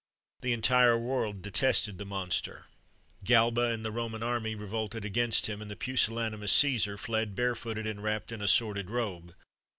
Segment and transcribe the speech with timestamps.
[0.41, 2.65] The entire world detested the monster.
[3.23, 7.85] Galba and the Roman army revolted against him, and the pusillanimous Cæsar fled bare footed,
[7.85, 9.35] and wrapped in a sordid robe.